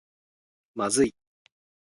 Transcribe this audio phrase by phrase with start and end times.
[0.73, 1.13] まずい